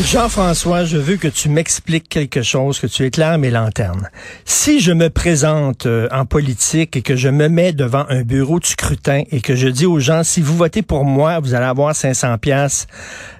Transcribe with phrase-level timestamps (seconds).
[0.00, 4.10] Jean-François, je veux que tu m'expliques quelque chose, que tu éclaires mes lanternes.
[4.44, 8.58] Si je me présente euh, en politique et que je me mets devant un bureau
[8.58, 11.66] de scrutin et que je dis aux gens, si vous votez pour moi, vous allez
[11.66, 12.88] avoir 500 pièces,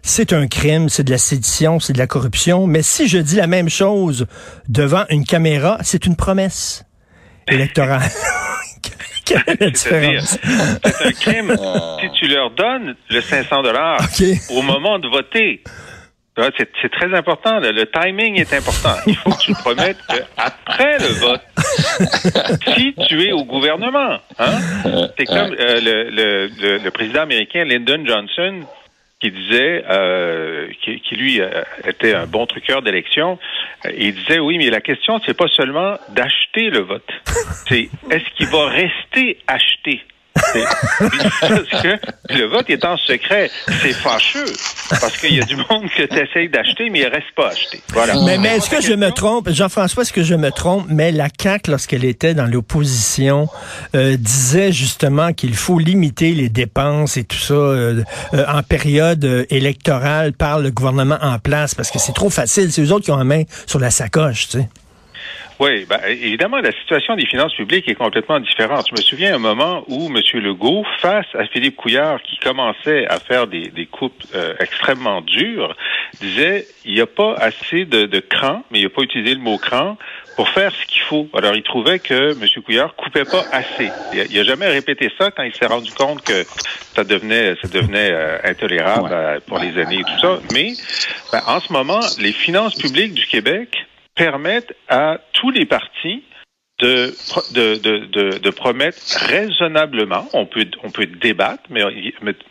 [0.02, 2.68] c'est un crime, c'est de la sédition, c'est de la corruption.
[2.68, 4.26] Mais si je dis la même chose
[4.68, 6.84] devant une caméra, c'est une promesse
[7.48, 8.08] électorale.
[10.84, 11.56] C'est un crime
[12.00, 14.00] si tu leur donnes le 500 dollars
[14.50, 15.62] au moment de voter.
[16.36, 17.60] C'est très important.
[17.60, 18.96] Le, timing est important.
[19.06, 21.40] Il faut que tu promettes qu'après le vote,
[22.74, 24.58] si tu es au gouvernement, hein,
[25.16, 28.62] c'est comme euh, le, le, le, président américain Lyndon Johnson
[29.20, 33.38] qui disait, euh, qui, qui, lui euh, était un bon truqueur d'élection,
[33.96, 37.08] il disait oui, mais la question c'est pas seulement d'acheter le vote,
[37.68, 40.02] c'est est-ce qu'il va rester acheté?
[40.34, 41.98] Parce que
[42.30, 43.50] le vote est en secret.
[43.82, 44.52] C'est fâcheux.
[44.90, 47.80] Parce qu'il y a du monde que tu essayes d'acheter, mais il reste pas acheté.
[47.92, 48.14] Voilà.
[48.24, 51.28] Mais, mais est-ce que je me trompe, Jean-François, est-ce que je me trompe, mais la
[51.40, 53.48] CAQ, lorsqu'elle était dans l'opposition,
[53.94, 58.02] euh, disait justement qu'il faut limiter les dépenses et tout ça euh,
[58.34, 62.72] euh, en période électorale par le gouvernement en place, parce que c'est trop facile.
[62.72, 64.68] C'est eux autres qui ont la main sur la sacoche, tu sais.
[65.60, 68.86] Oui, ben, évidemment, la situation des finances publiques est complètement différente.
[68.88, 70.20] Je me souviens un moment où M.
[70.40, 75.76] Legault, face à Philippe Couillard, qui commençait à faire des, des coupes euh, extrêmement dures,
[76.20, 79.40] disait il n'y a pas assez de, de cran, mais il n'a pas utilisé le
[79.40, 79.96] mot cran,
[80.36, 81.28] pour faire ce qu'il faut.
[81.34, 82.62] Alors, il trouvait que M.
[82.64, 83.90] Couillard coupait pas assez.
[84.12, 86.44] Il n'a jamais répété ça quand il s'est rendu compte que
[86.94, 90.38] ça devenait, ça devenait euh, intolérable euh, pour les années et tout ça.
[90.52, 90.72] Mais
[91.32, 96.22] ben, en ce moment, les finances publiques du Québec permettent à tous les partis
[96.80, 97.14] de,
[97.52, 98.98] de, de, de, promettre
[99.28, 101.82] raisonnablement, on peut, on peut débattre, mais,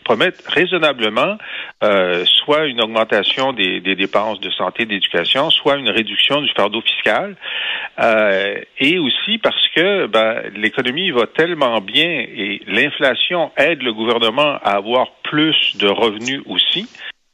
[0.06, 1.38] promettre raisonnablement
[1.84, 6.50] euh, soit une augmentation des, des dépenses de santé et d'éducation, soit une réduction du
[6.56, 7.36] fardeau fiscal,
[8.00, 14.58] euh, et aussi parce que ben, l'économie va tellement bien et l'inflation aide le gouvernement
[14.64, 16.88] à avoir plus de revenus aussi,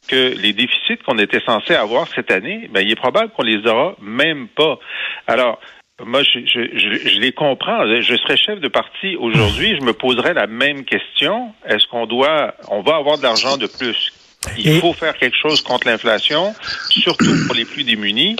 [0.09, 3.65] que les déficits qu'on était censé avoir cette année, ben, il est probable qu'on les
[3.67, 4.79] aura même pas.
[5.27, 5.59] Alors,
[6.05, 7.85] moi, je, je, je, les comprends.
[8.01, 11.53] Je serais chef de parti aujourd'hui, je me poserais la même question.
[11.65, 14.13] Est-ce qu'on doit, on va avoir de l'argent de plus?
[14.57, 16.55] Il faut faire quelque chose contre l'inflation,
[16.89, 18.37] surtout pour les plus démunis.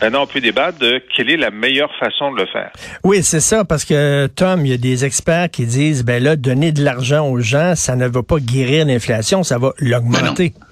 [0.00, 2.70] Maintenant, on peut débattre de quelle est la meilleure façon de le faire.
[3.04, 6.36] Oui, c'est ça, parce que, Tom, il y a des experts qui disent, ben là,
[6.36, 10.54] donner de l'argent aux gens, ça ne va pas guérir l'inflation, ça va l'augmenter.
[10.58, 10.66] Ben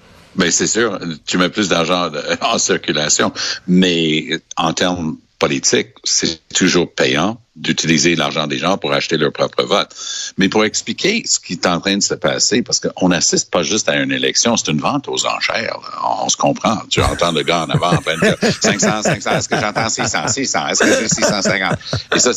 [0.49, 2.09] c'est sûr, tu mets plus d'argent
[2.41, 3.31] en circulation,
[3.67, 9.63] mais en termes politiques, c'est toujours payant d'utiliser l'argent des gens pour acheter leur propre
[9.63, 9.89] vote.
[10.37, 13.63] Mais pour expliquer ce qui est en train de se passer, parce qu'on n'assiste pas
[13.63, 15.77] juste à une élection, c'est une vente aux enchères.
[16.21, 16.77] On, se comprend.
[16.89, 19.89] Tu entends le gars en avant en train de dire 500, 500, est-ce que j'entends
[19.89, 21.79] 600, 600, est-ce que j'ai 650?
[22.15, 22.31] Et ça,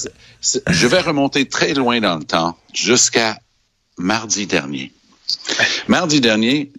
[0.66, 3.38] je vais remonter très loin dans le temps, jusqu'à
[3.99, 4.93] mardi dernier.
[5.88, 6.72] Mardi dernier,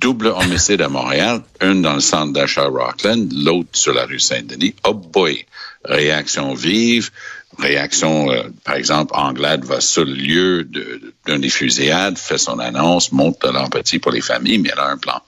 [0.00, 4.74] double homicide à Montréal, une dans le centre d'achat Rockland, l'autre sur la rue Saint-Denis.
[4.84, 5.44] Oh boy,
[5.84, 7.10] réaction vive,
[7.58, 13.12] réaction, euh, par exemple, Anglade va sur le lieu d'une des fusillades, fait son annonce,
[13.12, 15.20] montre de l'empathie pour les familles, mais elle a un plan.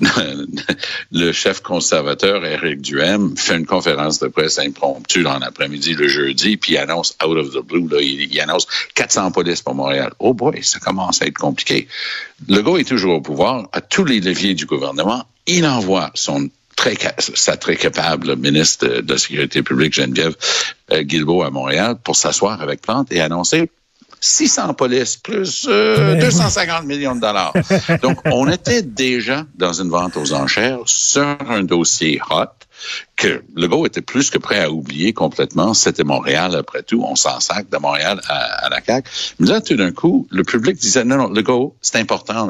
[1.12, 6.56] le chef conservateur, Éric Duhem, fait une conférence de presse impromptue dans l'après-midi, le jeudi,
[6.56, 10.12] puis annonce out of the blue, là, il, annonce 400 polices pour Montréal.
[10.18, 11.88] Oh boy, ça commence à être compliqué.
[12.48, 16.48] Le gars est toujours au pouvoir, à tous les leviers du gouvernement, il envoie son
[16.76, 20.34] très, capable ministre de la Sécurité publique, Geneviève
[20.92, 23.70] euh, Guilbeault, à Montréal, pour s'asseoir avec Plante et annoncer
[24.20, 27.52] 600 polices plus 250 euh, millions de dollars.
[28.02, 32.46] Donc, on était déjà dans une vente aux enchères sur un dossier hot
[33.16, 35.74] que Legault était plus que prêt à oublier complètement.
[35.74, 37.04] C'était Montréal, après tout.
[37.06, 39.08] On s'en sac de Montréal à, la CAQ.
[39.38, 42.48] Mais là, tout d'un coup, le public disait, non, non, Legault, c'est important.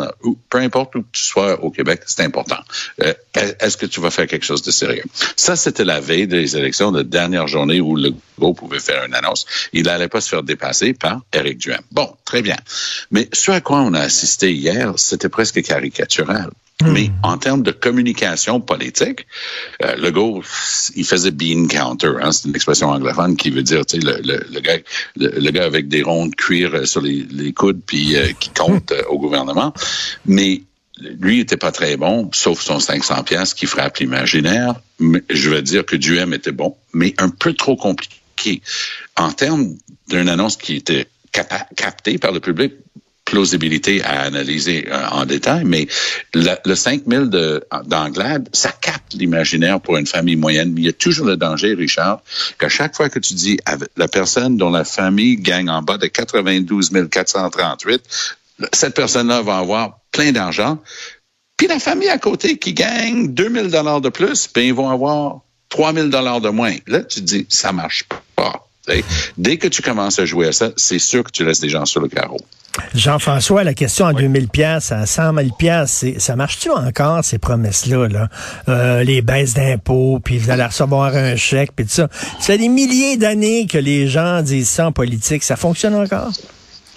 [0.49, 2.61] Peu importe où tu sois au Québec, c'est important.
[3.03, 5.05] Euh, est-ce que tu vas faire quelque chose de sérieux?
[5.37, 9.47] Ça, c'était la veille des élections, de dernière journée où Legault pouvait faire une annonce.
[9.73, 11.83] Il n'allait pas se faire dépasser par Éric Duhem.
[11.93, 12.57] Bon, très bien.
[13.11, 16.51] Mais ce à quoi on a assisté hier, c'était presque caricatural.
[16.83, 16.93] Hmm.
[16.93, 19.27] Mais en termes de communication politique,
[19.83, 20.43] euh, Legault,
[20.95, 22.13] il faisait bean counter.
[22.21, 26.75] Hein, c'est une expression anglophone qui veut dire, le, gars, avec des ronds de cuir
[26.75, 29.73] euh, sur les, coudes puis euh, qui compte euh, au gouvernement.
[30.27, 30.63] Mais
[31.01, 34.75] lui, était pas très bon, sauf son 500 pièces qui frappe l'imaginaire.
[35.01, 38.63] Je veux dire que Duhem était bon, mais un peu trop compliqué.
[39.17, 39.77] En termes
[40.09, 42.75] d'une annonce qui était captée par le public,
[43.25, 45.87] plausibilité à analyser euh, en détail, mais
[46.35, 47.31] le, le 5000
[47.87, 50.73] d'Anglade, ça capte l'imaginaire pour une famille moyenne.
[50.73, 52.21] Mais il y a toujours le danger, Richard,
[52.59, 53.59] qu'à chaque fois que tu dis
[53.97, 58.03] la personne dont la famille gagne en bas de 92 438,
[58.73, 60.79] cette personne-là va avoir plein d'argent.
[61.57, 65.41] Puis la famille à côté qui gagne 2000 dollars de plus, ben ils vont avoir
[65.71, 66.77] 3000 dollars de moins.
[66.87, 68.05] Là, tu te dis, ça marche
[68.37, 68.53] pas.
[69.39, 71.87] Dès que tu commences à jouer à ça, c'est sûr que tu laisses des gens
[71.87, 72.39] sur le carreau.
[72.95, 78.09] Jean-François, la question à 2000 pièces, à 100 000 pièces, ça marche-tu encore ces promesses-là,
[78.09, 78.29] là?
[78.69, 82.09] Euh, les baisses d'impôts, puis vous allez recevoir un chèque, puis tout ça.
[82.41, 85.45] C'est des milliers d'années que les gens disent ça en politique.
[85.45, 86.33] Ça fonctionne encore?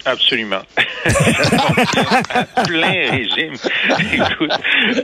[0.07, 0.62] Absolument.
[2.65, 3.56] plein régime.
[4.13, 4.51] Écoute,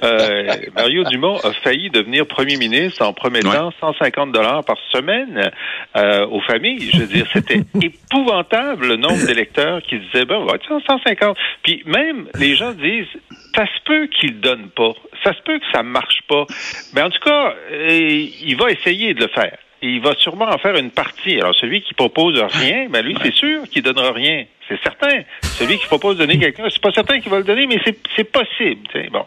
[0.01, 5.51] euh, Mario Dumont a failli devenir premier ministre en promettant 150 dollars par semaine
[5.97, 6.89] euh, aux familles.
[6.93, 10.53] Je veux dire, c'était épouvantable le nombre d'électeurs qui disaient, ben, va
[10.87, 11.37] 150.
[11.63, 13.07] Puis même, les gens disent,
[13.55, 14.93] ça se peut qu'il donne pas.
[15.25, 16.45] Ça se peut que ça marche pas.
[16.93, 20.57] Mais en tout cas, euh, il va essayer de le faire il va sûrement en
[20.57, 21.39] faire une partie.
[21.39, 24.45] Alors, celui qui propose rien, ben lui, c'est sûr qu'il donnera rien.
[24.69, 25.23] C'est certain.
[25.41, 27.79] Celui qui propose de donner quelqu'un, c'est pas certain qu'il va le donner, mais
[28.15, 28.87] c'est possible.
[29.11, 29.25] Bon.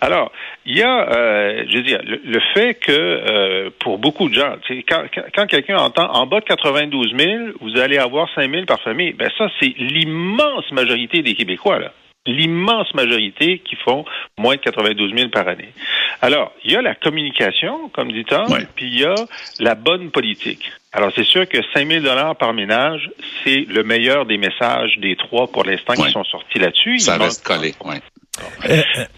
[0.00, 0.32] Alors,
[0.64, 4.56] il y a, euh, je veux dire, le, fait que euh, pour beaucoup de gens,
[4.88, 8.80] quand, quand quelqu'un entend en bas de 92 000, vous allez avoir 5 000 par
[8.80, 11.92] famille, ben ça, c'est l'immense majorité des Québécois, là
[12.28, 14.04] l'immense majorité qui font
[14.36, 15.72] moins de 92 000 par année.
[16.20, 18.46] Alors, il y a la communication, comme dit Tom,
[18.76, 19.14] puis il y a
[19.60, 20.70] la bonne politique.
[20.92, 23.10] Alors, c'est sûr que 5 000 dollars par ménage,
[23.44, 26.98] c'est le meilleur des messages des trois pour l'instant qui sont sortis là-dessus.
[26.98, 27.96] Ça reste collé, oui.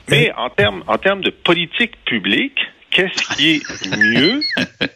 [0.08, 2.58] Mais en termes en termes de politique publique,
[2.90, 4.40] qu'est-ce qui est mieux?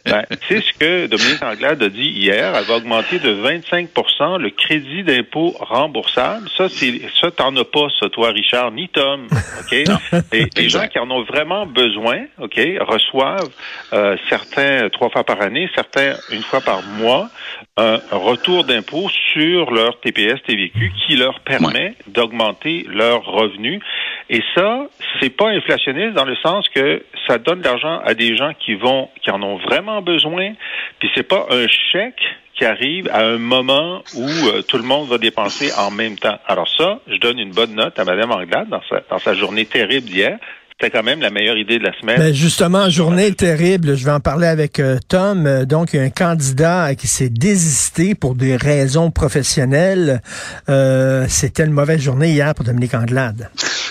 [0.05, 2.53] Ben, c'est ce que Dominique Anglade a dit hier.
[2.55, 6.47] Elle va augmenter de 25% le crédit d'impôt remboursable.
[6.55, 9.27] Ça, c'est, ça, t'en as pas, ça, toi, Richard, ni Tom.
[9.61, 9.73] OK?
[10.31, 13.49] Et les gens qui en ont vraiment besoin, OK, reçoivent,
[13.93, 17.29] euh, certains trois fois par année, certains une fois par mois,
[17.77, 23.81] un retour d'impôt sur leur TPS TVQ qui leur permet d'augmenter leurs revenus.
[24.29, 24.87] Et ça,
[25.19, 28.75] c'est pas inflationniste dans le sens que ça donne de l'argent à des gens qui
[28.75, 30.53] vont, qui en ont vraiment besoin.
[30.99, 32.21] Puis c'est pas un chèque
[32.57, 36.37] qui arrive à un moment où euh, tout le monde va dépenser en même temps.
[36.47, 40.37] Alors ça, je donne une bonne note à Mme Anglade dans sa, journée terrible d'hier.
[40.77, 42.17] C'était quand même la meilleure idée de la semaine.
[42.17, 43.95] Ben justement, journée terrible.
[43.95, 45.47] Je vais en parler avec euh, Tom.
[45.47, 50.21] Euh, donc, il y a un candidat qui s'est désisté pour des raisons professionnelles.
[50.67, 53.49] Euh, C'était une mauvaise journée hier pour Dominique Anglade.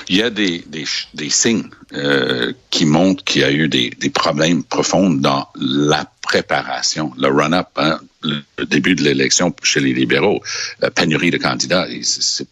[0.08, 0.84] Il y a des, des,
[1.14, 6.10] des signes euh, qui montrent qu'il y a eu des, des, problèmes profonds dans la
[6.22, 10.43] préparation, le run-up, hein, le début de l'élection chez les libéraux,
[10.81, 11.86] la pénurie de candidats.
[12.02, 12.48] C'est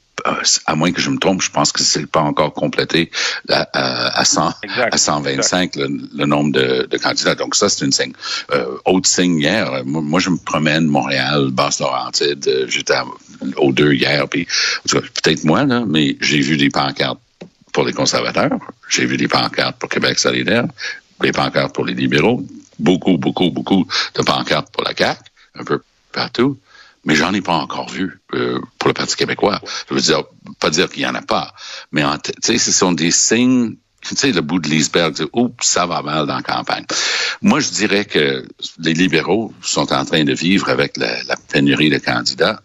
[0.66, 3.10] à moins que je me trompe, je pense que c'est pas encore complété
[3.48, 4.52] à, à, 100,
[4.92, 7.34] à 125 le, nombre de, de, candidats.
[7.34, 8.12] Donc ça, c'est une signe.
[8.52, 12.94] Euh, autre signe hier, moi, je me promène Montréal, Basse-Laurentide, euh, j'étais
[13.56, 14.46] aux deux hier, puis
[14.88, 17.20] peut-être moi, là, mais j'ai vu des pancartes
[17.72, 20.66] pour les conservateurs, j'ai vu des pancartes pour Québec solidaire,
[21.20, 22.44] des pancartes pour les libéraux,
[22.78, 25.20] beaucoup, beaucoup, beaucoup de pancartes pour la CAQ,
[25.54, 26.58] un peu partout
[27.04, 29.60] mais j'en ai pas encore vu euh, pour le Parti québécois.
[29.88, 30.22] Je veux dire,
[30.60, 31.52] pas dire qu'il y en a pas,
[31.90, 35.86] mais tu sais, ce sont des signes tu sais, le bout de l'iceberg, oups, ça
[35.86, 36.84] va mal dans la campagne.
[37.40, 38.44] Moi, je dirais que
[38.80, 42.60] les libéraux sont en train de vivre avec la, la pénurie de candidats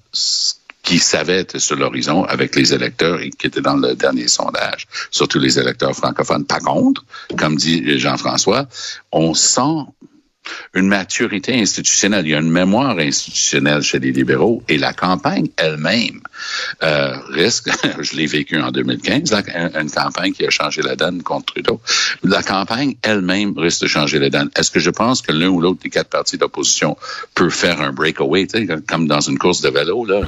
[0.87, 4.87] qui savaient être sur l'horizon avec les électeurs et qui étaient dans le dernier sondage,
[5.11, 6.45] surtout les électeurs francophones.
[6.45, 7.03] Par contre,
[7.37, 8.67] comme dit Jean-François,
[9.11, 9.83] on sent
[10.73, 15.47] une maturité institutionnelle, il y a une mémoire institutionnelle chez les libéraux et la campagne
[15.57, 16.21] elle-même
[16.83, 19.33] euh, risque, je l'ai vécu en 2015,
[19.79, 21.81] une campagne qui a changé la donne contre Trudeau.
[22.23, 24.49] La campagne elle-même risque de changer la donne.
[24.55, 26.97] Est-ce que je pense que l'un ou l'autre des quatre partis d'opposition
[27.35, 28.47] peut faire un breakaway,
[28.87, 30.21] comme dans une course de vélo, là,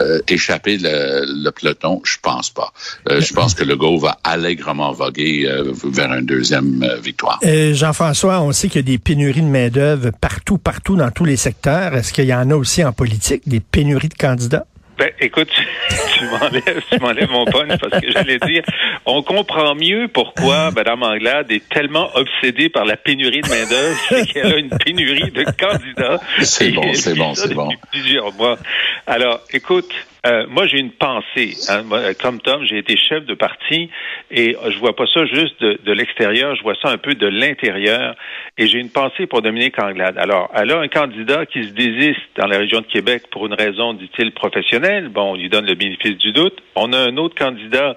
[0.00, 2.00] euh, échapper le, peloton?
[2.04, 2.72] Je pense pas.
[3.08, 7.40] Euh, je pense que le go va allègrement voguer euh, vers une deuxième victoire.
[7.42, 11.36] Jean-François, on sait qu'il y a des pénuries de main-d'œuvre partout, partout dans tous les
[11.36, 11.94] secteurs.
[11.94, 14.66] Est-ce qu'il y en a aussi en politique, des pénuries de candidats?
[14.98, 15.48] Ben, écoute,
[16.18, 18.64] tu m'enlèves, tu m'enlèves mon punch parce que j'allais dire,
[19.06, 24.26] on comprend mieux pourquoi Mme Anglade est tellement obsédée par la pénurie de main-d'œuvre, c'est
[24.26, 26.20] qu'elle a une pénurie de candidats.
[26.40, 27.68] C'est bon, c'est bon, c'est bon.
[27.92, 28.58] Plusieurs mois.
[29.06, 29.90] Alors, écoute,
[30.26, 31.54] euh, moi, j'ai une pensée.
[31.68, 31.84] Hein.
[32.20, 33.90] Comme Tom, j'ai été chef de parti
[34.30, 37.26] et je vois pas ça juste de, de l'extérieur, je vois ça un peu de
[37.26, 38.14] l'intérieur.
[38.56, 40.18] Et j'ai une pensée pour Dominique Anglade.
[40.18, 43.54] Alors, elle a un candidat qui se désiste dans la région de Québec pour une
[43.54, 45.08] raison, dit-il, professionnelle.
[45.08, 46.58] Bon, on lui donne le bénéfice du doute.
[46.74, 47.96] On a un autre candidat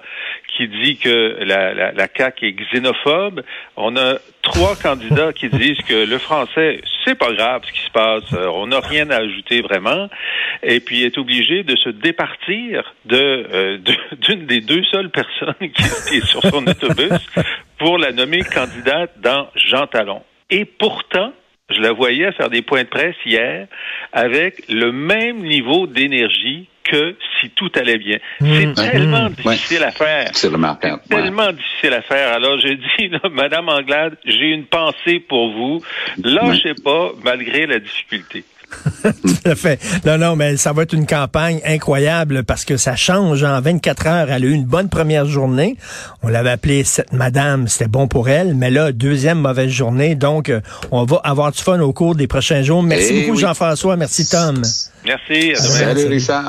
[0.56, 3.42] qui dit que la, la, la CAQ est xénophobe.
[3.76, 7.90] On a trois candidats qui disent que le français, c'est pas grave ce qui se
[7.90, 10.08] passe, euh, on n'a rien à ajouter vraiment,
[10.62, 13.78] et puis est obligé de se départir de euh,
[14.20, 17.26] d'une des deux seules personnes qui est sur son autobus
[17.78, 20.22] pour la nommer candidate dans Jean Talon.
[20.50, 21.32] Et pourtant,
[21.70, 23.66] je la voyais faire des points de presse hier
[24.12, 28.18] avec le même niveau d'énergie que si tout allait bien.
[28.40, 28.74] C'est mmh.
[28.74, 29.34] tellement mmh.
[29.34, 30.30] difficile à faire.
[31.04, 32.34] C'est tellement difficile à faire.
[32.34, 35.80] Alors, j'ai dit, Madame Anglade, j'ai une pensée pour vous.
[36.22, 38.44] Lâchez pas, malgré la difficulté.
[39.02, 39.80] Tout à fait.
[40.04, 43.44] Non, non, mais ça va être une campagne incroyable parce que ça change.
[43.44, 45.76] En 24 heures, elle a eu une bonne première journée.
[46.22, 48.54] On l'avait appelée cette madame, c'était bon pour elle.
[48.54, 50.14] Mais là, deuxième mauvaise journée.
[50.14, 50.60] Donc, euh,
[50.90, 52.82] on va avoir du fun au cours des prochains jours.
[52.82, 53.96] Merci eh beaucoup, Jean-François.
[53.96, 54.62] Merci, Tom.
[55.04, 55.52] Merci.
[55.56, 56.44] Salut, Richard.